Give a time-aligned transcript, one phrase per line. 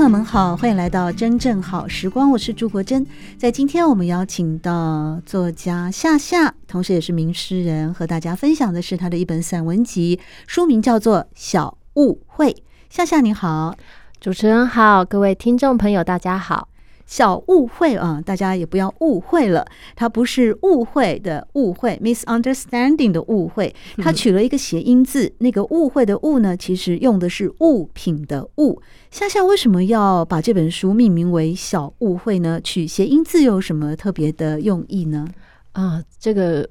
[0.00, 3.06] 朋友们好，欢迎来到真正好时光，我是朱国珍。
[3.36, 12.50] 在今天，我们邀请到作家夏夏，同时也是名诗人，和大家分享的是他的一本散文集，书名叫做《小误会》。
[12.88, 13.76] 夏夏你好，
[14.18, 16.69] 主持人好，各位听众朋友大家好。
[17.10, 19.66] 小误会啊，大家也不要误会了，
[19.96, 28.80] 它不是误会的误会，misunderstanding 的误会，它取了一个谐音字，嗯、那个误会的误呢，其实用的是物品的物。
[29.10, 32.60] 夏夏为什么要把这本书命名为《小误会》呢？
[32.62, 35.26] 取谐音字有什么特别的用意呢？
[35.72, 36.70] 啊，这个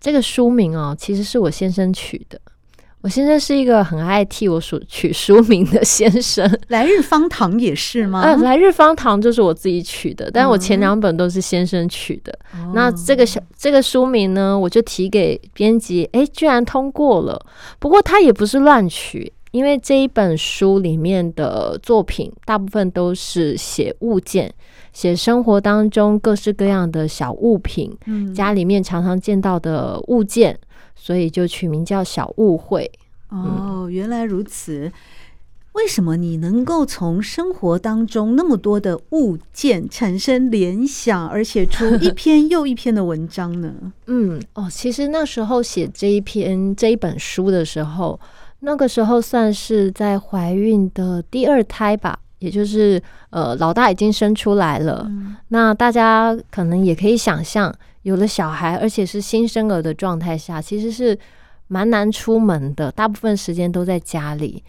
[0.00, 2.40] 这个书名哦，其实是我先生取的。
[3.00, 8.22] 我先生是一个很爱替我取书名的先生， 来日方长也是吗？
[8.22, 12.36] 呃，来日方长就是我自己取的，但我前两本都是先生取的。
[12.54, 17.40] 嗯、那这个小这个书名呢，我就提给编辑，哎，居然通过了。
[17.78, 24.52] 不过他也不是乱取，因为这一本书里面的作品大部分都是写物件，
[24.92, 30.58] 写生活当中各式各样的小物品，嗯、家里面常常见到的物件。
[30.98, 32.90] 所以就取名叫小误会。
[33.30, 34.90] 哦，原来如此。
[35.74, 43.72] 为什么你能够从生活当中那么多的物件产生联想，而写出 一篇又一篇的文章呢？
[44.06, 48.18] 嗯，哦，其实那时候写这一篇这一本书的时候，
[48.60, 55.06] 那个时候算是在怀孕的第二胎吧，也就是呃，老大已经生出来了。
[55.08, 57.72] 嗯，那大家可能也可以想象。
[58.02, 61.18] 有了小孩，而且是新生儿的状态下，其实是
[61.66, 64.62] 蛮难出门的，大部分时间都在家里。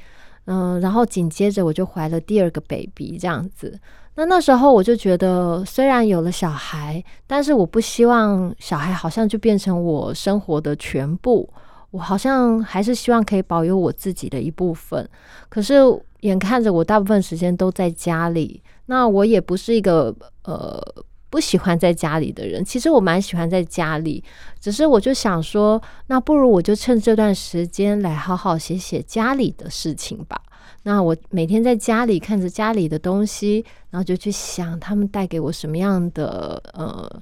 [0.45, 3.79] 嗯、然后紧接着我就怀了第二个 baby，这样子。
[4.16, 11.47] 那那时候我就觉得，虽然有了小孩，但是我不希望小孩好像就变成我生活的全部。
[11.91, 15.07] 我好像还是希望可以保有我自己的一部分。
[15.50, 15.75] 可是
[16.22, 20.13] 眼看着我大部分时间都在家里，那我也不是一个
[20.46, 20.81] 呃。
[21.29, 24.23] 不喜欢在家里的人，其实我蛮喜欢在家里，
[24.59, 30.41] 只是我就想说，那不如我就趁这段时间来好好写写家里的事情吧。
[30.84, 37.22] 那我每天在家里看着家里的东西，然后就去想他们带给我什么样的呃。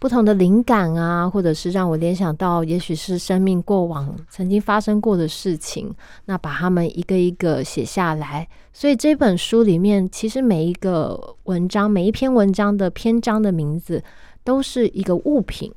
[0.00, 5.92] 不同的灵感啊，或者是让我联想到，也许是生命过往曾经发生过的事情，
[6.26, 8.46] 那把它们一个一个写下来。
[8.72, 14.02] 所以这本书里面，其实每一个文章、每一篇文章的篇章的名字，
[14.44, 15.72] 都是一个物品。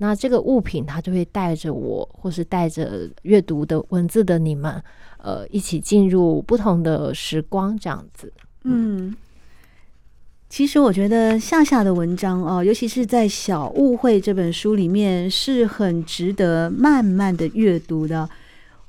[0.00, 4.80] 那这个物品，它就会带着我，或是带着阅读的文字的你们，
[5.16, 8.32] 呃，一起进入不同的时光，这样子。
[8.62, 9.16] 嗯。
[10.48, 18.28] 其实我觉得夏夏的文章哦，尤其是在《小误会》这本书里面，是很值得慢慢的阅读的。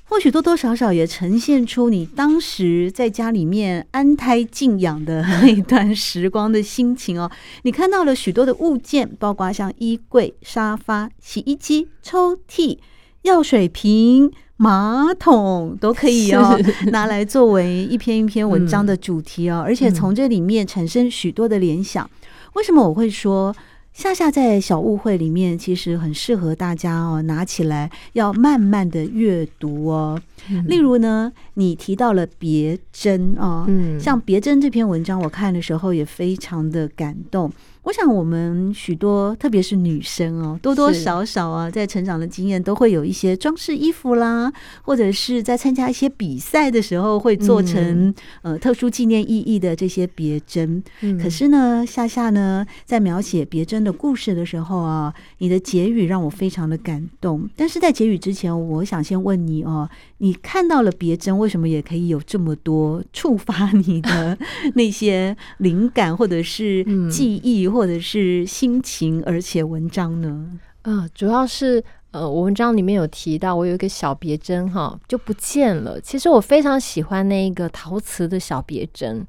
[0.05, 7.29] 或许多多少少也呈现出你当时在家里面安胎静养的那一段时光的心情哦。
[7.61, 12.79] 你看到了许多的物件，包括像衣柜、沙发、洗衣机、抽屉、
[13.23, 14.31] 药水瓶。
[14.61, 22.09] 马桶都可以哦，拿来作为一篇一篇文章的主题哦，而且从这里面产生许多的联想。
[22.55, 23.55] 为什么我会说
[23.93, 30.21] 夏夏在小误会里面其实很适合大家哦，拿起来要慢慢的阅读哦。
[30.67, 33.65] 例如呢，你提到了别针啊，
[33.97, 37.49] 像别针这篇文章，我看的时候也非常的感动。
[37.83, 44.51] 我想，我们许多，特别是女生哦，多多少少啊，在成长的经验都会有一些装饰衣服啦，
[44.83, 50.83] 或者是在参加一些比赛的时候会做成呃特殊纪念意义的这些别针。
[51.21, 57.49] 可是呢，夏夏呢，在描写别针的故事的时候啊，你的结语让我非常的感动。
[57.55, 64.37] 但是在结语之前，我想先问你哦，你看到了别针，为什么也可以有这么多触发你的
[64.75, 67.68] 那些灵感，或者是记忆？
[67.69, 70.59] 或者是心情，而且文章呢？
[70.81, 75.99] 呃，主要是呃，我文章里面有提到，我有一个小别针哈，就不见了。
[75.99, 79.25] 其实我非常喜欢那一个陶瓷的小别针，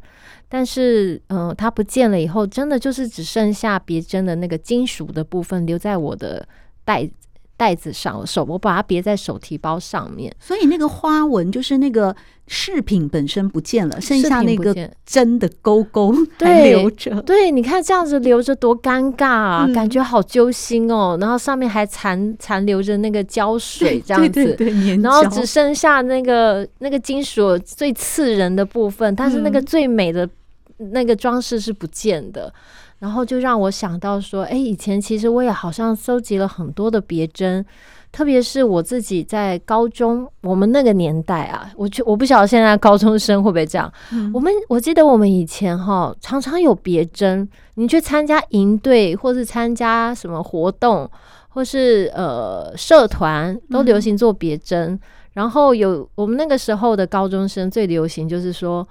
[0.49, 6.47] 但是嗯，它不见了以后，真的就是只剩下别针的那个金属的部分留在我的
[6.85, 7.09] 袋
[7.61, 10.35] 袋子上，手我把它别在手提包上面。
[10.41, 12.17] 所以那个花纹就是那个
[12.47, 14.75] 饰品本身不见了，剩下那个
[15.05, 17.21] 针的勾勾还留着。
[17.21, 21.19] 对，对，你看这样子留着多尴尬啊，嗯、感觉好揪心哦。
[21.21, 30.27] 然后上面还残残留着那个胶水， 这样子，对对对，然后只剩下那个那个金属最刺人的部分，但是那个最美的
[30.93, 32.53] 那个装饰是不见的。
[32.99, 37.65] 然后就让我想到说，哎，以前其实我也好像搜集了很多的别针，
[38.13, 43.91] 特别是我自己在高中，我们那个年代啊，我我不晓得现在高中生会不会这样。
[44.13, 51.11] 嗯、我们我记得我们以前哈，常常有别针，你去参加营队，或是参加什么活动，
[51.49, 54.93] 或是呃社团，都流行做别针。
[54.93, 55.01] 嗯、
[55.33, 58.87] 然后有我们那个时候的高中生最流行就是说。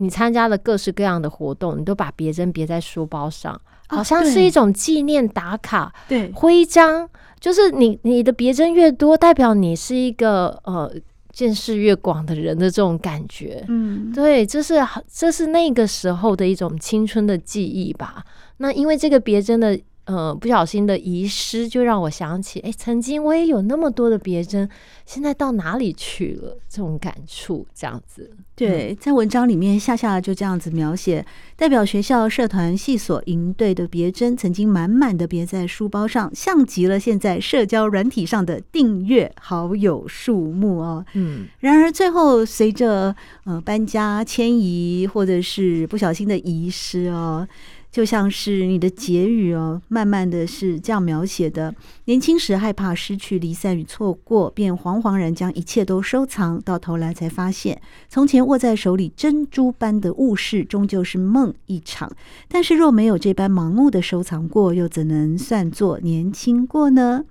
[0.00, 3.58] 你参加了各式各样的活动，你都把别针别在书包上，
[3.88, 5.94] 好像是一种纪念打卡。
[6.08, 7.08] 对，徽章
[7.38, 10.90] 就是你你的别针越多，代表你是一个呃
[11.32, 13.64] 见识越广的人的这种感觉。
[13.68, 14.74] 嗯，对，这是
[15.06, 18.24] 这是那个时候的一种青春的记忆吧。
[18.56, 19.78] 那因为这个别针的。
[20.06, 24.68] 呃，不小心的遗失，就让我想起，哎，曾经我也有那么多的别针，
[25.06, 26.58] 现在到哪里去了？
[26.68, 28.28] 这种感触，这样子。
[28.66, 31.24] 对，在文章里面，夏夏就这样子描写，
[31.56, 41.06] 代表学校社团、系所、营队的别针，曾经满满的别在书包上，像极了现在社交软体上的订阅好友数目哦。
[41.14, 41.46] 嗯。
[41.60, 47.48] 然而最后，随着呃搬家、迁移，或者是不小心的遗失哦。
[47.90, 62.10] 就像是你的结语哦，慢慢的是这样描写的：年轻时害怕失去、离散与错过，便惶惶然将一切都收藏，到头来才发现，从前握在手里珍珠般的物事，终究是梦一场。
[62.48, 67.24] 但是若没有这般盲目的收藏过，又怎能算作年轻过呢？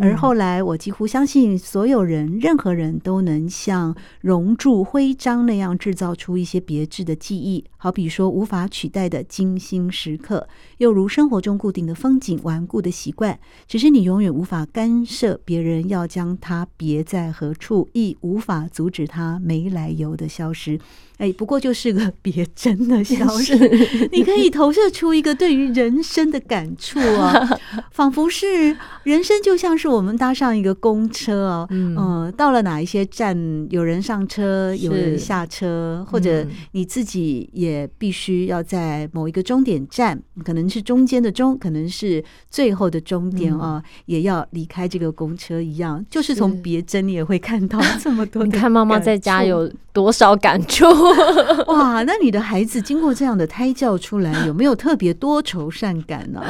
[0.00, 10.48] 而后来，我几乎相信，所有人、任何人都能像熔铸徽章那样制造出一些别致的记忆，好比说无法取代的精心时刻，
[10.78, 13.38] 又如生活中固定的风景、顽固的习惯。
[13.66, 20.78] 只是你永远无法干涉别人要将它别在何处，亦无法阻止它没来由的消失。
[21.18, 23.56] 哎，不过就是个 别针的 消失，
[24.10, 27.58] 你可以投射出一个对于人生的感触啊，
[27.92, 33.36] 仿佛是人生就像是我们搭上一个公车哦，嗯、呃，到了哪一些站，
[33.70, 48.44] 有人上车，有人下车，或者你自己也必须要在某一个终点站，可能是中间的终，可能是最后的终点啊，也要离开这个公车一样，就是从别针你也会看到这么多。
[48.44, 50.84] 你看妈妈在家有多少感触？
[51.72, 56.42] 哇，那你的孩子经过这样的胎教出来，有没有特别多愁善感呢？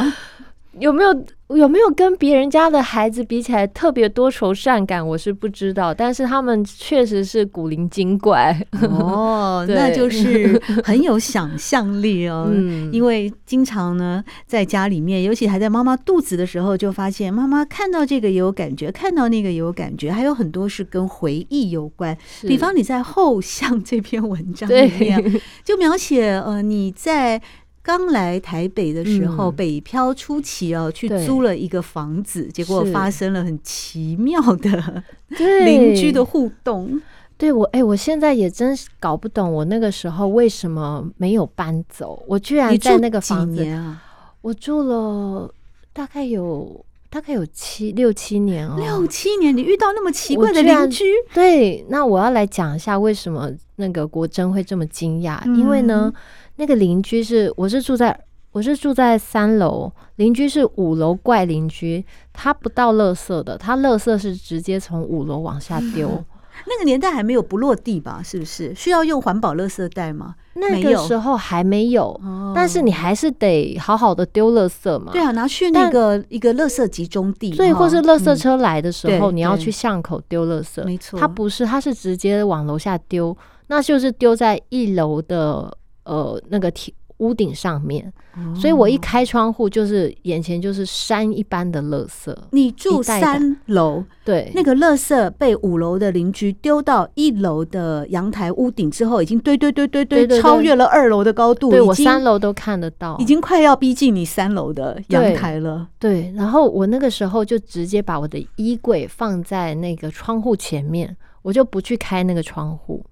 [0.78, 1.24] 有没有？
[1.48, 5.06] 有没有跟别人家的孩子比起来特别多愁善感？
[5.06, 12.48] 我是不知道，但是他们确实是古灵精怪哦， 那就是很有想象力哦。
[12.50, 22.16] 嗯，因为经常呢在家里面，尤其还在妈妈肚子的时候，就发现妈妈看到这个也有感觉，看到那个也有感觉，还有很多是跟回忆有关。
[22.40, 27.40] 比方你在后巷这篇文章里面对就描写呃你在。
[27.84, 36.98] 刚来台北的时候，嗯、北漂初期哦，去租了一个房子，结果发生了很奇妙的邻居的互动。
[37.36, 42.24] 对，我，哎，我现在也真是搞不懂，我那个时候为什么没有搬走？
[42.26, 44.02] 我居然在那个房子，啊、
[44.40, 45.52] 我住了
[45.92, 51.04] 大概有大概有七六七年哦，六七年，你遇到那么奇怪的邻居？
[51.34, 56.10] 对，那我要来讲一下为什么那个国珍会这么惊讶，嗯、因为呢。
[56.56, 58.18] 那个邻居是，我是住在
[58.52, 66.24] 我是住在三楼，邻居是五楼怪邻居，他不到垃圾的，他垃圾是直接从五楼往下丢。
[66.68, 68.22] 那个年代还没有不落地吧？
[68.22, 70.36] 是不是需要用环保垃圾袋吗？
[70.54, 72.18] 那个时候还没有，
[72.54, 75.10] 但是你还是得好好的丢垃圾嘛。
[75.10, 80.84] 对啊，拿去那个一个垃圾集中地，对，或是垃圾车来的时候，你要去巷口丢垃圾。
[80.84, 85.76] 没错，他不是，他是直接往楼下丢，那就是丢在一楼的。
[86.04, 92.36] 呃，那个铁屋顶上面，哦、所以我一开窗户，就是眼前就是山一般的垃圾。
[92.50, 101.70] 你住三楼，对，那个垃圾被五楼的邻居丢到一楼的阳台屋顶之后，已经堆堆堆堆堆，超越了二楼的高度。
[101.70, 106.22] 对，我三楼都看得到，已经快要逼近你三楼的阳台了对。
[106.22, 113.06] 对，然后我那个时候就直接把我的衣柜放在那个窗户前面，我就不去开那个窗户。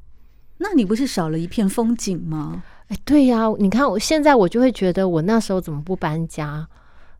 [0.58, 2.64] 那你不是少了一片风景吗？
[2.92, 6.68] 哎，对呀，你看我现在我就会觉得我那时候怎么不搬家？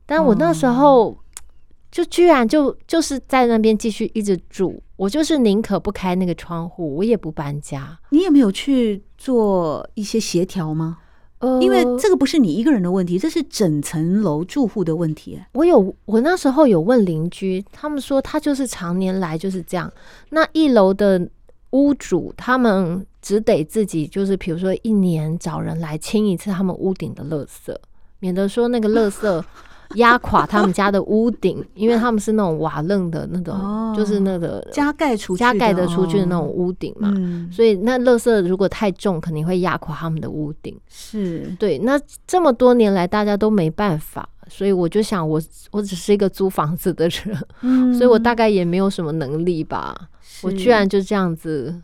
[0.04, 1.16] 但我那时候
[1.90, 7.98] 就居然就就是在那边继续一直住，我就是宁可不开那个窗户，我也不搬家。
[8.10, 10.98] 你也没有去做一些协调吗？
[11.38, 15.40] 呃，因为这个不是你一个人的问题，这是整层楼住户的问题。
[15.54, 19.90] 我有，我那时候有问邻居，他们说他就是常年来就是这样。
[20.28, 21.26] 那一楼的
[21.70, 27.74] 屋主，他们只得自己就是，比如说一年找人来清一次他们屋顶的垃圾，
[28.18, 29.42] 免得说那个垃圾。
[29.96, 40.74] 压垮他们家的屋顶，因为他们是那种瓦楞的那种，哦、就是那个加盖出加盖的出去的那种屋顶嘛，嗯、所以那垃圾如果太重，肯定会压垮他们的屋顶。
[40.88, 49.94] 是对，那这么多年来大家都没办法，所以我就想我，我我只是一个租房子的人，嗯、所以我大概也没有什么能力吧，
[50.42, 51.78] 我居然就这样子。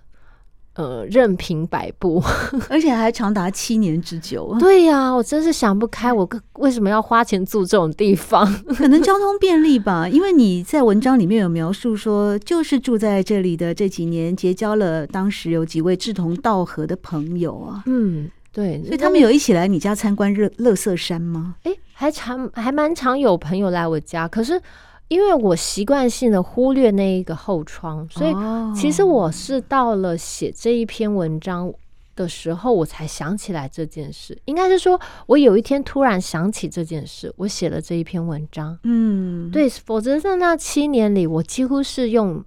[0.78, 2.22] 呃，任凭摆布，
[2.70, 4.56] 而且还长达七年之久。
[4.60, 8.46] 对呀、啊，我真是想不开，我为什么要花钱住这种地方？
[8.78, 17.82] 可能交通便利吧，因为你在文章里面有描述说，就是住在这里的这几年，结交了当时有几位志同道合的朋友啊。
[17.86, 21.56] 嗯，对，所以他们有一起来你家参观热乐色山吗？
[21.64, 24.62] 哎，还常还蛮常有朋友来我家，可是。
[25.08, 28.34] 因为我习惯性的忽略那一个后窗，所以
[28.76, 31.72] 其实我是到了写这一篇文章
[32.14, 34.36] 的时候，我才想起来这件事。
[34.44, 38.78] 应该是说，我有一天突然想起这件事，我写了这一篇文章。
[38.82, 42.44] 嗯，对，否则在那七年里，我几乎是用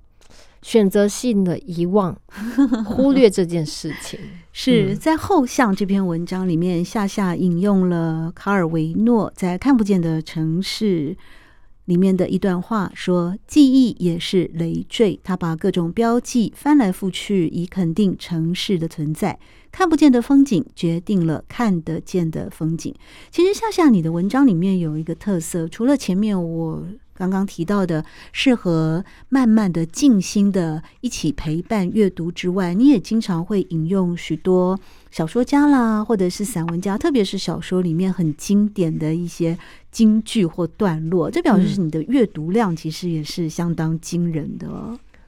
[0.61, 2.15] 选择性的遗忘、
[2.85, 4.19] 忽略这件事情。
[4.53, 11.11] 是在后巷这篇文章里面，夏夏引用了卡尔维诺在《看不见的城市》
[11.91, 19.37] 里面的一段话说：“记忆也是累赘，他把各种标记翻来覆去，以肯定城市的存在。
[19.73, 22.95] 看不见的风景决定了看得见的风景。
[23.29, 26.87] 其实，夏夏你的文章里面有一个特色，除了前面我。”
[27.21, 34.79] 刚刚提到的适合慢慢的静心的一起陪伴阅读之外，你也经常会引用许多
[35.11, 39.55] 小说家啦，或者是散文家，特别是小说里面很经典的一些
[39.91, 44.67] 金句或段落，这表示是你的阅读量其实也是相当惊人的。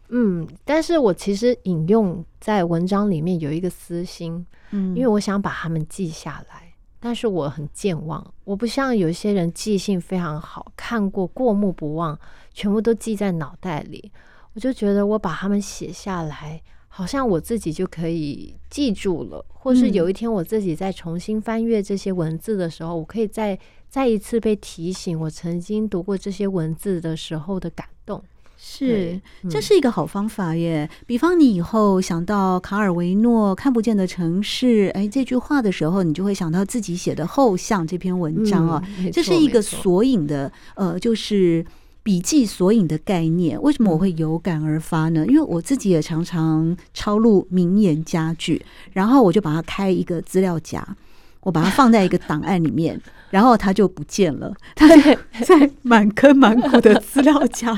[0.09, 6.72] 嗯，但是我其实引用在文章里面有一个私心，嗯，因为我想把它们记下来。
[7.05, 12.17] 但是我很健忘，我不像有些人记性非常好，看过过目不忘，
[12.53, 14.09] 全部都记在脑袋里。
[14.53, 28.23] 我就觉得我把它们写下来，好像我自己就可以记住了，或是有一天我自己再重新翻阅这些文字的时候，我可以再再一次被提醒我曾经读过这些文字的时候的感动。
[28.65, 30.89] 是，这是一个好方法耶。
[30.89, 38.81] 嗯、比方你以后想到卡尔维诺看不见的城市，哎，这句话的时候，你就会想到自己写的后巷这篇文章啊。
[38.99, 41.63] 嗯、这是一个索引的，呃，就是
[42.03, 43.61] 笔记索引的概念。
[43.61, 45.25] 为什么我会有感而发呢？
[45.27, 50.87] 因为我自己也常常抄录名言佳句，然后我就把它开一个资料夹，
[51.41, 52.97] 我把它放在一个档案里面，
[53.29, 57.77] 然后它就不见了，它在 在满坑满谷的资料夹。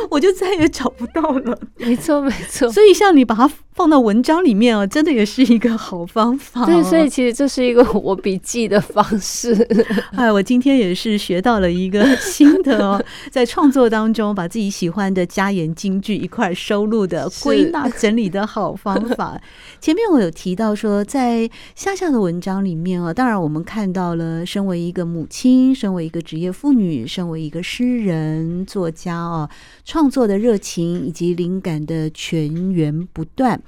[0.11, 1.57] 我就再也找不到了。
[1.79, 2.69] 没错，没错。
[2.71, 6.65] 所以像你把它放到文章里面哦，真的也是一个好方法。
[6.65, 9.55] 对，所以其实这是一个我笔记的方式。
[10.13, 13.01] 哎，我今天也是学到了一个新的哦，
[13.31, 19.41] 在创作当中把自己喜欢的加言金句一块收录的归纳 整理的好方法。
[19.79, 29.49] 前面我有提到说，在夏夏的文章里面啊，当然我们看到了身为一个母亲，身为一个职业妇女，身为一个诗人作家啊，
[29.85, 33.61] 创创作的热情以及灵感的泉源不断，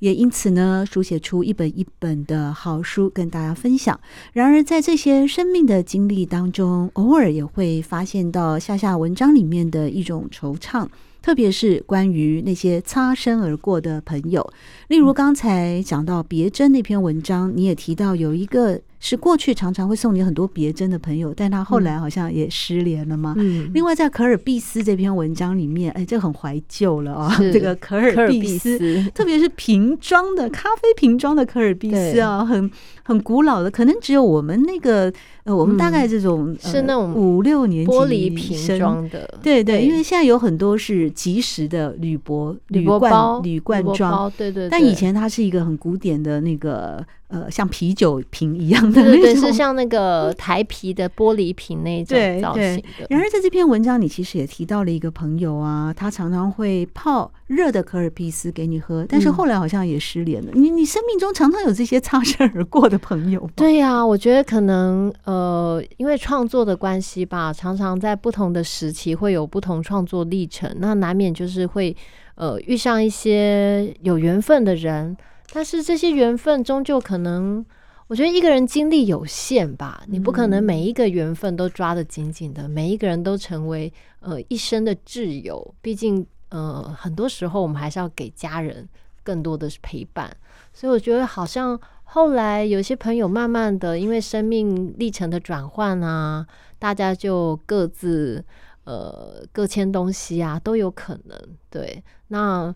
[0.00, 4.00] 也因此呢，书写出一本一本的好书跟大家分享。
[4.32, 10.88] 然而，在这些生命的经历当中，偶尔也会发现到夏夏文章里面的一种惆怅。
[11.22, 14.44] 特别是关于那些擦身而过的朋友，
[14.88, 18.80] 例如刚才讲到别针那篇文章，你也提到有一个。
[19.00, 23.34] 是过去常常会送你很多别针的朋友，但他后来好像也失联了嘛。
[23.36, 23.70] 嗯。
[23.72, 27.30] 另外，在可尔必斯这篇文章里面，哎，这很怀旧了啊。
[27.34, 28.78] 是这个可尔必思，
[29.14, 32.70] 特别是瓶装的咖啡瓶装的可尔必斯啊，很
[33.02, 35.12] 很古老的，可能只有我们那个
[35.44, 39.38] 呃，我们大概这种、嗯、是那种五六年级玻璃瓶装的。
[39.42, 44.68] 对对，因为现在有很多是即时的铝箔铝罐铝罐装，对对。
[44.68, 48.82] 但以前它是一个很古典的那个呃，像啤酒瓶一样。
[48.90, 53.06] 的那种，对，是像那个台啤的玻璃瓶那种造型的。
[53.10, 60.50] 然而在这篇文章，里其实也提到了一个朋友啊，他常常会泡热的可尔必斯给你喝，但是后来好像也失联了。
[60.54, 63.48] 嗯、你你生命中常常有这些擦身而过的朋友？
[63.54, 71.94] 对呀、啊，我觉得可能呃，因为创作的关系吧，常常在不同的时期会有不同创作历程，那难免就是会
[72.36, 75.16] 呃遇上一些有缘分的人，
[75.52, 77.64] 但是这些缘分终究可能，
[78.06, 86.26] 我觉得一个人精力有限吧，你不可能每一个缘分都抓得紧紧的，每一个人都成为呃一生的挚友，毕竟。
[86.50, 88.88] 呃，很多时候我们还是要给家人
[89.22, 90.34] 更多的陪伴，
[90.72, 96.46] 所以我觉得好像后来有些朋友慢慢的因为生命历程的转换啊，
[96.78, 98.42] 大家就各自
[98.84, 101.38] 呃各迁东西啊，都有可能。
[101.68, 102.74] 对，那。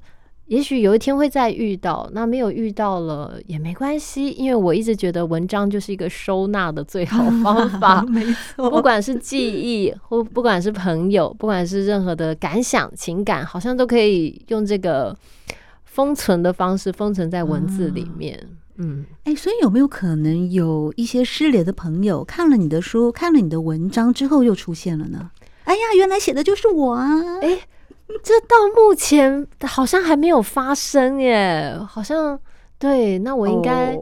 [0.52, 8.02] 也许有一天会再遇到，那没有遇到了也没关系，因为我一直觉得文章就是一个收纳的最好方法。
[8.12, 15.16] 没错，不管是记忆，或不管是朋友，不管是任何的感想、情感，好像都可以用这个
[15.84, 18.38] 封存的方式封存在文字里面。
[18.76, 25.30] 嗯，哎、欸，所以有没有可能有一些失联的朋友看了你的书，看了你的文章之后又出现了呢？
[25.64, 27.08] 哎呀，原来写的就是我啊！
[27.40, 27.60] 哎、欸。
[28.22, 32.38] 这到目前好像还没有发生耶，好像
[32.78, 33.96] 对，那我应该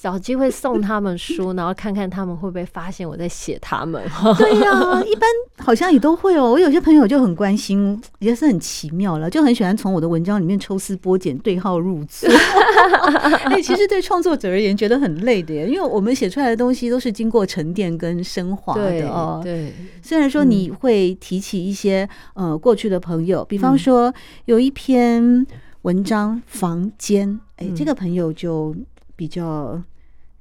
[0.00, 4.02] 找机会送他们书， 然后看看他们会不会发现我在写他们。
[4.38, 5.28] 对呀、啊，一般
[5.58, 6.50] 好像也都会哦。
[6.50, 12.30] 我有些朋友就很关心，也是很奇妙了，就很喜欢从我的文章里面抽丝剥茧，对号入座。
[13.44, 19.40] 哎，其实对创作者而言，觉得很累的耶，因为我们写出来的东西都是经过沉淀跟升华的哦。
[19.42, 24.12] 对，虽然说你会提起一些呃过去的朋友，比方说
[24.46, 25.46] 有一篇
[25.82, 28.74] 文章《房间》，哎，这个朋友就
[29.20, 29.82] 比较。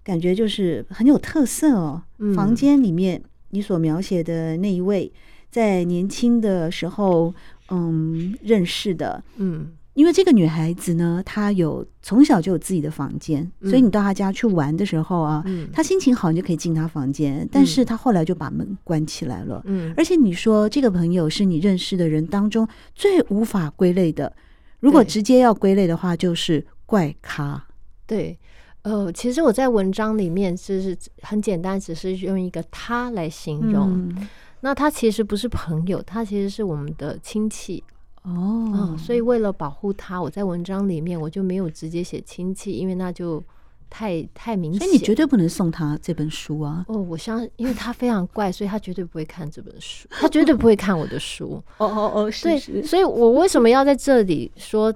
[0.02, 2.02] 感觉就是很有特色哦。
[2.34, 5.12] 房间里面你所描写的那一位，
[5.52, 7.32] 在年轻的时候，
[7.70, 24.34] 嗯，认识的，嗯，因为这个女孩子呢，她有从小就有自己的房间，所以你到她家去玩的时候啊，她心情好，你就可以进她房间，但是她后来就把门关起来了，嗯，而且你说这个朋友是你认识的人当中最无法归类的，
[24.80, 27.68] 如果直接要归类的话，就是怪咖，
[28.08, 28.40] 对。
[28.84, 33.92] 呃，其实我在文章里面就是很简单，只是用一个他来形容。
[33.92, 34.28] 嗯、
[34.62, 37.84] 那他其实不是朋友，他其实是我们的亲戚
[38.22, 38.98] 哦、嗯。
[38.98, 43.44] 所以为了保护他，我在文章里面我就没有直接写亲戚，因为那就
[43.90, 44.80] 太太明显。
[44.80, 46.86] 所以你绝对不能送他这本书啊！
[46.88, 51.62] 哦，我相信，因为他非常怪，所以他绝对不会看这本书，他绝对不会看我的书。
[51.80, 52.72] 哦哦哦，是是。
[52.72, 54.94] 对，所以我为什么要在这里说？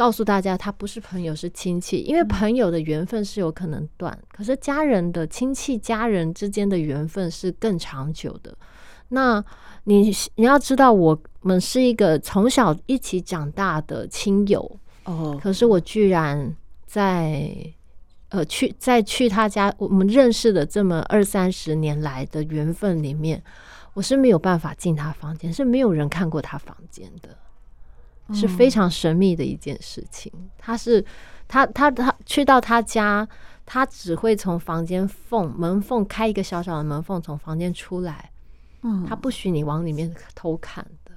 [0.00, 1.98] 告诉大家，他不是朋友，是亲戚。
[1.98, 8.56] 因为朋友的缘分是有可能断，可是家人的亲戚、家人之间的缘分是更长久的。
[9.08, 9.44] 那
[9.84, 15.38] 你你要知道，我们是一个从小一起长大的亲友哦。
[15.42, 17.54] 可是我居然在
[18.30, 23.42] 呃去在去他家，我们认识的这么二三十年来的缘分里面，
[23.92, 27.36] 我是没有办法进他房间，是没有人看过他房间的。
[28.32, 30.32] 是非常神秘的一件事情。
[30.58, 31.04] 他是
[31.48, 33.26] 他他他去到他家，
[33.64, 38.30] 他只会从房间缝门缝开一个小小的门缝，从房间出来。
[38.82, 41.12] 嗯，他不许你往里面偷看的。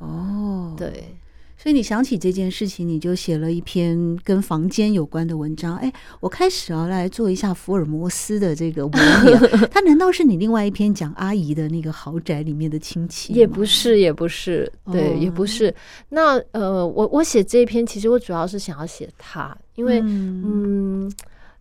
[0.00, 1.16] 哦，对。
[1.58, 5.76] 所以你想起这件事情，你就写了一篇跟房间有关的文章。
[5.76, 5.90] 哎，
[6.20, 9.32] 我开始要来做一下福尔摩斯的这个模拟。
[9.72, 13.32] 他难道是你另外一篇讲阿姨的那个豪宅里面的亲戚？
[13.32, 15.74] 也不是，也不是，对，哦、也不是。
[16.10, 21.12] 那呃，我我写这一篇，其实我主要是想要写他，因为嗯，嗯，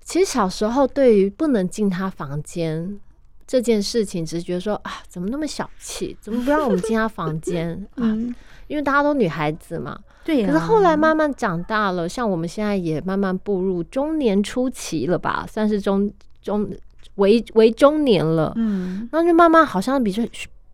[0.03, 2.99] 其实小时候对于不能进他房间
[3.47, 8.13] 这件事情，只是觉得说啊，怎么那么小气，怎么不让我们进他房间啊？
[8.67, 10.47] 因为大家都女孩子嘛，对呀。
[10.47, 16.69] 可是后来慢慢长大了，像我们现在也慢慢步入中年初期了吧，算是中中
[17.15, 18.51] 为为中年了。
[18.55, 20.23] 嗯，那就慢慢好像比较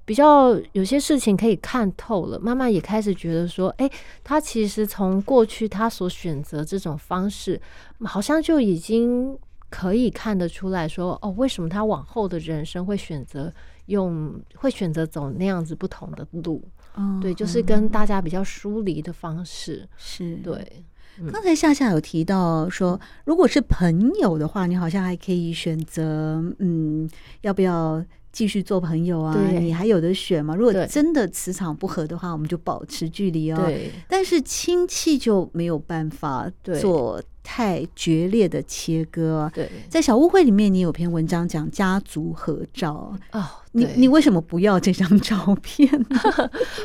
[0.05, 3.89] 比较有些事情可以看透了，慢慢也开始觉得说，哎，
[4.23, 7.61] 他其实从过去他所选择这种方式，
[8.03, 9.37] 好像就已经
[9.69, 13.53] 可以看得出来说，哦，为什么他往后的人生会选择
[13.85, 16.61] 用会选择走那样子不同的路。
[16.95, 20.85] 哦，对，就是跟大家比较疏离的方式，是对。
[21.31, 27.07] 刚才夏夏有提到说，如果是朋友的话，你好像还可以选择，嗯，
[27.41, 29.37] 要不要继续做朋友啊？
[29.51, 30.55] 你还有的选嘛。
[30.55, 33.61] 如果真的磁场不合的话，我们就保持距离哦。
[33.65, 33.91] 对。
[34.07, 36.49] 但是亲戚就没有办法
[36.79, 39.51] 做太决裂的切割。
[39.53, 43.43] 对，在小误会里面，你有篇文章讲家族合照哦。
[43.73, 46.19] 你你为什么不要这张照片呢？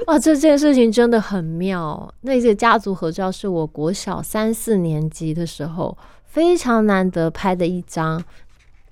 [0.07, 2.13] 哇， 这件事情真的很妙。
[2.21, 8.23] 那些家族合照是我国小三四年级的时候非常难得拍的一张。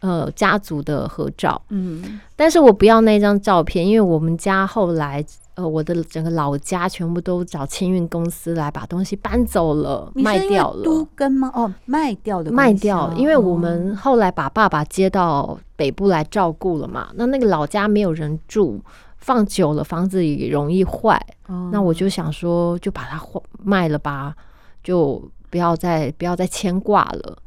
[0.00, 5.24] 呃，家族的合照，嗯，但是我不要那张照片，因为我们家后来，
[5.54, 10.82] 呃，我的整个老家全部都找清运公司来把东西搬走了，卖掉了。
[10.82, 11.50] 都跟吗？
[11.54, 18.80] 哦，卖掉的，卖掉，因为我们后来把爸爸接到北部来照顾了嘛，那那个老家没有人住，
[19.18, 23.22] 放久了房子也容易坏，哦，那我就想说，就把它
[23.62, 24.34] 卖了吧，
[24.82, 27.38] 就不要再不要再牵挂了。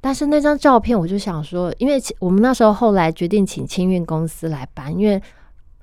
[0.00, 5.20] 但是那张照片，我就想说，因为我们那时候后来决定请清运公司来搬，因为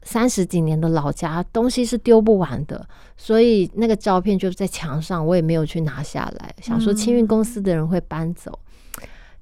[0.03, 2.87] 三十几年的老家东西是丢不完的，
[3.17, 8.57] 所以那个照片就在墙上，我也没有去拿下来，想说清运公司的人会搬走。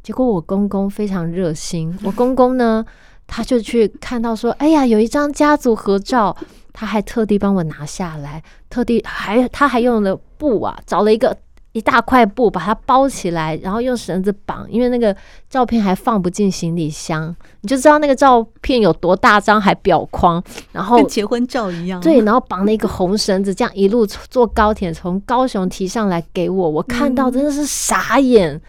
[0.03, 2.85] 结果我公公非常热心，我公公呢，
[3.27, 6.35] 他就去看到说，哎呀，有一张家族合照，
[6.73, 11.37] 他还特地帮我拿下来，特地还他还用了布啊，找了一个。
[11.73, 15.15] 一大块布把它包起来，然后用绳子绑，因为那个
[15.49, 22.01] 照片还放不进行李箱，你就知道那个照片有多大张，还裱框，然后跟结婚照一样。
[22.01, 28.53] 对，然后绑了一个红绳子，这样一路坐高铁从高雄提上来给我，我看到真的是傻眼。
[28.53, 28.61] 嗯、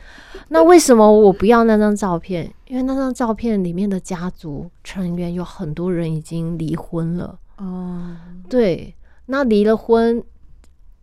[0.50, 2.48] 那为什么我不要那张照片？
[2.68, 7.36] 因为那张照片里面的家族成员有很多人已经离婚了。
[7.58, 8.16] 哦，
[8.48, 8.94] 对，
[9.26, 10.22] 那离了婚。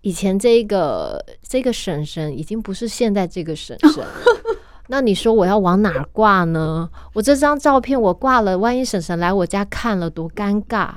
[0.01, 4.03] 以前这个这个婶婶已经不是现在这个婶婶，
[4.87, 6.89] 那你说我要往哪儿挂呢？
[7.13, 10.91] 我这张照片我挂了，万一婶婶来我家看了多尴尬。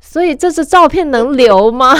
[0.00, 1.94] 所以这张照片能留吗？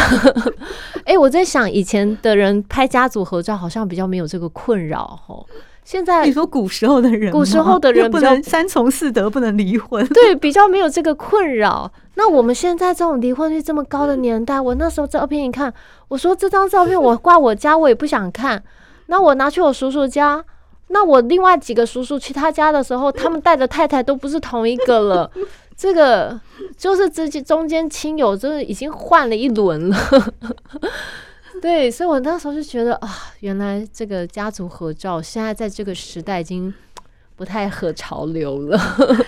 [1.07, 5.46] 哎、欸，我在想以前的人拍家族合照好像比较没有这个困扰吼。
[5.85, 11.90] 现在你说古时候的人，古时候的人不能三从四德，不能离婚，对，比较没有这个困扰。
[12.14, 15.73] 那我们现在这种离婚率这么高的年代，我那时候照片一看，
[16.09, 18.62] 我说这张照片我挂我家，我也不想看。
[19.07, 20.42] 那我拿去我叔叔家，
[20.88, 25.31] 那我另外几个叔叔去他家的时候，他们带的太太都不是同一个了。
[25.77, 26.40] 这个
[26.79, 29.97] 就是自己中间亲友，就是已经换了一轮了。
[31.64, 33.09] 对，所以我那时候就觉得啊，
[33.40, 36.70] 原来这个家族合照现在在这个时代已经
[37.37, 38.79] 不太合潮流了。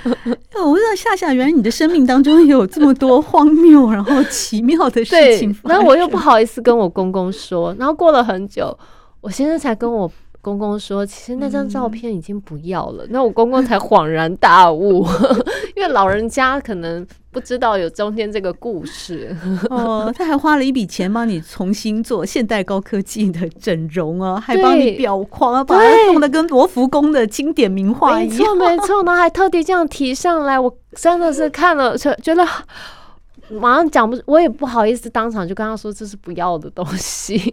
[0.63, 5.59] 我不知道夏夏，原来你的生命当中有这么多荒谬然后奇妙的事情。
[5.65, 8.79] 那我又不好意思跟我公公说，然后过了很久，
[9.23, 10.07] 我先生才跟我
[10.47, 13.05] 公公说，其实那张照片已经不要了。
[13.05, 15.05] 嗯、那我公公才恍然大悟，
[15.75, 19.37] 因为老人家可能不知道有中间这个故事。
[19.71, 28.39] 哦，他还花了一笔钱帮你重新做现代高科技的整容啊，还帮你裱框啊，把它弄得跟罗浮宫的经典名画一样。
[28.39, 32.47] 没错，没错，然后还特地这样提上来，我真的是看了，觉得
[33.51, 37.53] 马上讲不，我也不好意思当场就跟他说这是不要的东西。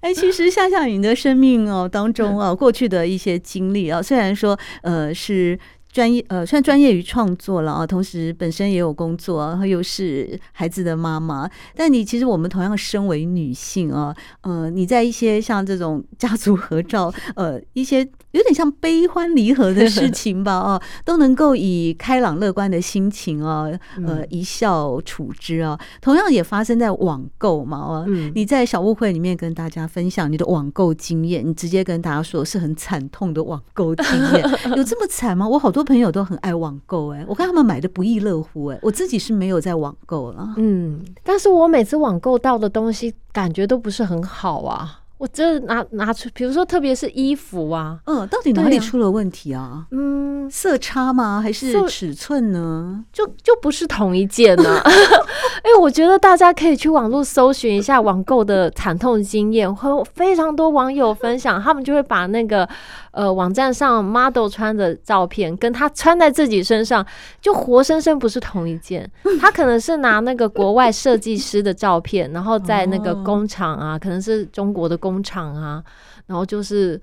[0.00, 5.58] 哎，其实夏夏你的生命哦当中啊，过去的一些经历啊，虽然说呃是。
[5.96, 11.48] 专业呃，算专业于创作了啊，同时本身也有工作，然后又是孩子的妈妈。
[11.74, 23.66] 但你其实我们同样身为女性啊，呃，你在一些像这种家族合照，呃，一些有点像悲欢离合的事 情吧，啊，都能够以开朗乐观的心情啊，
[24.06, 25.80] 呃，一笑处之啊。
[26.02, 28.04] 同样也发生在网购嘛，啊，
[28.34, 34.04] 你在小误会里面跟大家分享你的网购经验，你直接跟大家说是很惨痛的网购经
[34.34, 34.42] 验，
[34.76, 35.48] 有这么惨吗？
[35.48, 35.85] 我好多。
[35.86, 40.52] 朋友都很爱网购哎，我看他们买的不亦乐乎哎，我自己是没有在网购了。
[40.58, 45.00] 嗯，但是我每次网购到的东西感觉都不是很好啊。
[45.18, 49.86] 我这拿拿出，比如说特别是衣服啊，嗯，到底哪里出了问题啊？
[49.90, 51.40] 嗯，色差吗？
[51.42, 53.02] 还是尺寸呢？
[53.14, 54.78] 就就不是同一件呢？
[54.84, 62.68] 哎，我觉得大家可以去网络搜寻一下网购的惨痛经验，会有非常多网友分享，他们就会把那个
[63.16, 67.04] 呃网站上 model 穿的照片跟他穿在自己身上，
[67.40, 69.10] 就活生生不是同一件。
[69.40, 74.94] 他可能是拿那个国外设计师的照片，然后在那个工厂啊，可能是中国的。
[75.06, 75.80] 工厂啊，
[76.26, 77.00] 然后就是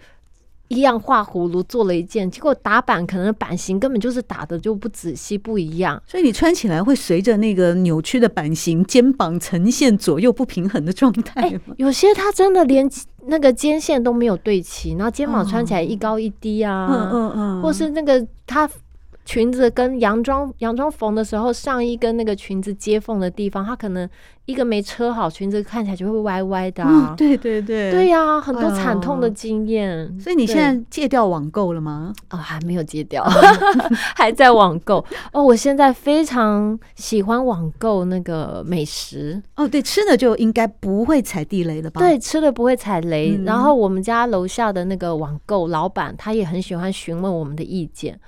[0.70, 11.42] 一样画葫芦做了一件，结果打版可能版型根本就是打的就不仔细不一样，所以你穿起来会随着那个扭曲的版型，肩膀呈现左右不平衡的状态。
[11.42, 12.90] 欸，有些它真的连
[13.28, 18.70] 那个肩线都没有对齐，然后肩膀穿起来一高一低啊，嗯嗯嗯，或是那个它
[19.26, 24.08] 裙子跟洋装洋装缝的时候，上衣跟那个裙子接缝的地方，它可能
[24.46, 27.12] 一个没车好，裙子看起来就会歪歪的啊。
[27.12, 30.20] 嗯、对对对，对呀、啊，很多惨痛的经验、哎。
[30.20, 32.14] 所以你现在戒掉网购了吗？
[32.32, 33.24] 哦，还没有戒掉，
[34.16, 35.04] 还在网购。
[35.32, 39.42] 哦，我现在非常喜欢网购那个美食。
[39.56, 42.02] 哦，对，吃的就应该不会踩地雷了吧？
[42.02, 43.38] 对，吃的不会踩雷。
[43.38, 48.20] 嗯、然后我们家楼下的那个网购老板，他也很喜欢询问我们的意见。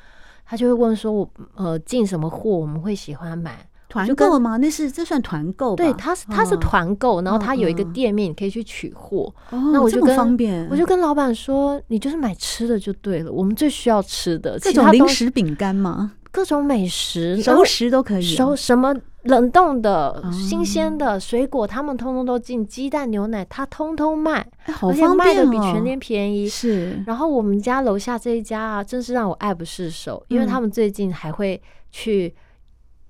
[0.45, 4.57] 他就会问说：“我呃进什么货我们会喜欢买团购吗？
[4.57, 5.75] 那是这算团购？
[5.75, 9.33] 对，他是他是团购，然后他有一个店面你可以去取货。
[9.49, 16.11] 哦，那我就跟方便，我就跟老板说：你就是买吃的就对了，我们最需要吃的，这种零食饼干吗？
[16.31, 18.93] 各种美食熟食都可以，熟什么。”
[19.25, 22.65] 冷冻的、新鲜的水果，他们通通都进。
[22.65, 24.47] 鸡蛋、牛奶，他通通卖，
[24.81, 26.47] 而且卖的比全年便宜。
[26.47, 27.03] 是。
[27.07, 31.59] 然后我们家楼下这一家啊，真是让我爱不释手，因为他们最近还会
[31.91, 32.35] 去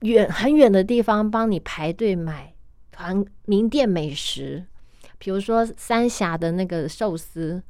[0.02, 2.54] 远很远的地方帮你排队买
[2.92, 4.64] 团名店美食，
[5.18, 7.62] 比如说三峡的那个寿司、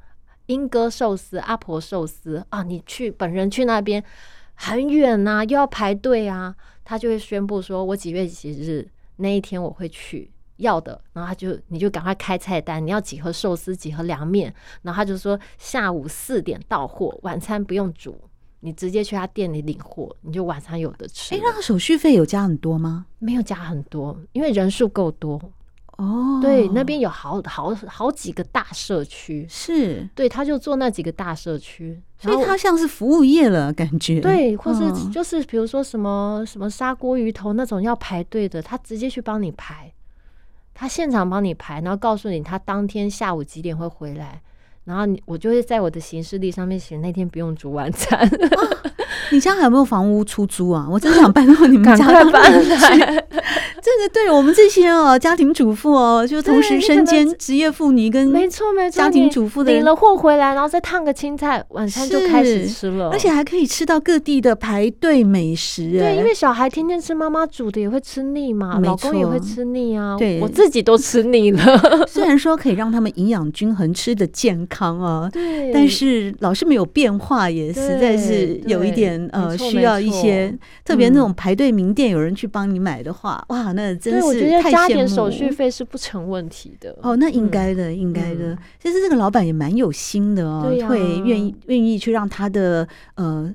[0.46, 4.02] 英歌寿司、阿婆寿司啊，你去本人去那边
[4.54, 6.54] 很远呐，又要排队啊。
[6.88, 14.54] 他就会宣布说：“我几月几日那一天我会去要的。”然后他就你就赶快开菜单，你要几盒寿司，几盒凉面。
[14.82, 18.16] 然后他就说下午四点到货，晚餐不用煮，
[18.60, 21.34] 你直接去他店里领货，你就晚餐有的吃。
[21.34, 23.06] 哎，那个手续费有加很多吗？
[23.18, 25.40] 没有加很多，因为人数够多。
[25.96, 30.06] 哦，对，那边有好好好几个大社区，是。
[30.14, 34.20] 对，他就做那几个大社区，所以他像是服务业了，感觉。
[34.20, 39.90] 对，或是就是比如说什么什么砂锅鱼头那种要排队的，他直接去帮你排，
[40.74, 44.42] 他现场帮你排，然后告诉你他当天下午几点会回来，
[44.84, 48.20] 然后你我就会在我的行事历上面写那天不用煮晚餐。
[48.20, 48.28] 啊，
[49.32, 50.86] 你家还有没有房屋出租啊？
[50.90, 53.24] 我真想搬到你们家搬来。
[53.86, 65.88] 这个对我们这些哦，家庭主妇哦，就同时身兼职业妇女跟没错没错家庭主妇的领了货回来，然后再烫个青菜，晚餐就开始吃了，而且还可以吃到各地的排队美食。
[65.90, 70.16] 对，因为小孩天天吃妈妈煮的也会吃腻嘛，老公也会吃腻啊。
[70.18, 71.78] 对，我自己都吃腻了。
[72.08, 80.52] 虽然说可以让他们营养均衡，吃的健康啊，对，但是老是没有变化，也实在是有一点呃，需要一些
[80.84, 84.62] 特别那种排队名店有人去帮你买的话，哇，那真是。
[84.70, 88.56] 加点手续费是不成问题的哦，那应该的，应该的。
[88.82, 93.54] 其实这个老板也蛮有心的哦，会愿意愿意去让他的呃。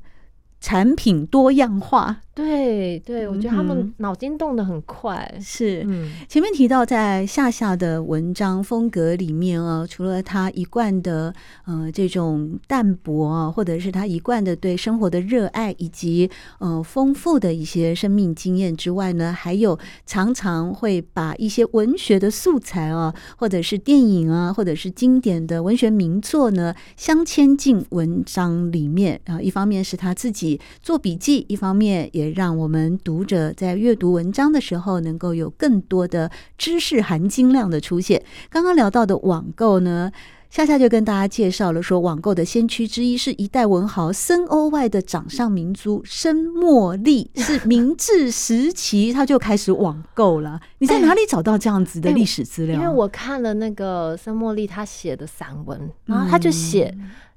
[0.64, 5.30] 产品多样化，对对，我觉得他们脑筋动得很快。
[5.36, 5.86] 嗯、是，
[6.30, 11.34] 前面提到在夏夏的文章风格里面啊，除了他一贯的
[11.66, 29.42] 呃这种淡泊啊，或者是他一贯的对生活的热爱，以及呃丰富的一些生命经验之外呢，还有常常会把一些文学的素材啊，或者是电影啊，或者是经典的文学名作呢，镶嵌进文章里面啊。
[29.42, 30.60] 一方面是他自己。
[30.82, 38.24] 做笔记，一方面也让我们读者在阅读文章的时候，能够有更多的知识含金量的出现。
[38.50, 40.12] 刚刚聊到的网购呢，
[40.50, 50.60] 夏夏就跟大家介绍了，说网购的先驱之一是一代文豪森欧外的掌上明珠申茉莉，是明治时期他就开始网购了。
[50.80, 52.76] 你在哪里找到这样子的历史资料？
[52.76, 56.94] 因为我看了那个森墨�丽他写的散文，然后他就写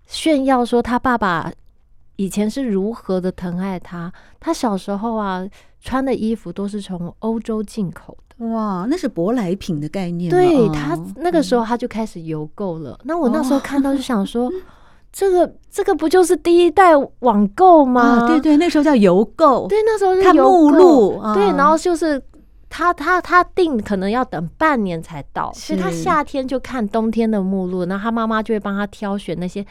[0.07, 1.53] 炫耀说他爸爸。
[2.17, 4.13] 以前是如何的疼爱他？
[4.39, 5.47] 他小时候啊，
[5.81, 8.47] 穿的衣服都是从欧洲进口的。
[8.47, 10.31] 哇，那是舶来品的概念。
[10.31, 12.93] 对，他那个时候他就开始邮购了。
[13.01, 13.05] 嗯。
[13.05, 14.51] 那我那时候看到就想说，
[15.13, 18.01] 这个这个不就是第一代网购吗？
[18.01, 19.67] 啊，对对，那时候叫邮购。
[19.69, 21.21] 对，那时候是看目录。
[21.35, 22.21] 对，然后就是
[22.69, 29.65] 他他他订可能要等半年才到，所以他夏天就看冬天的目录，然后他妈妈就会帮他挑选那些。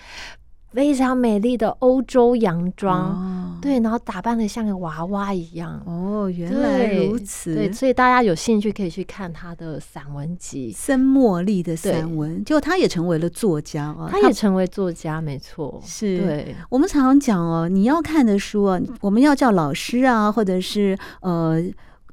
[0.73, 5.81] 非常美丽的欧洲洋装，哦，对，然后打扮的像个娃娃一样。
[5.85, 7.53] 哦，原来如此。
[7.53, 15.79] 对，所以大家有兴趣可以去看他的散文集《森茉莉的散文》，结果他也成为了作家啊，他也成为作家，没错。
[15.85, 16.55] 是，对。
[16.69, 21.63] 我们常常讲哦，你要看的书啊，我们要叫老师啊，或者是呃。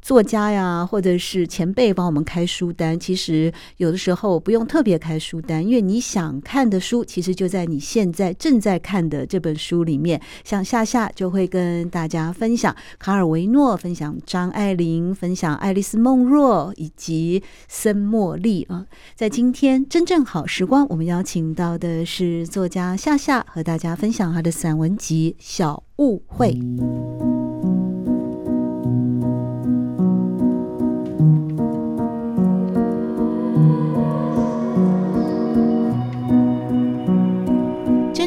[0.03, 10.21] 作家呀，或者是前辈帮我们开书单，其实有的时候不用特别开书单，因为你想看的书，其实就在你现在正在看的这本书里面。
[10.43, 18.87] 像夏夏就会跟大家分享卡尔维诺，分享张爱玲，分享爱丽丝梦若以及森茉莉啊。
[19.15, 26.53] 在今天真正好时光，我们邀请到的是作家夏夏，和大家分享他的散文集《小误会》。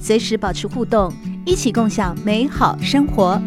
[0.00, 1.12] 随时保持互动，
[1.44, 3.40] 一起共享美好生活。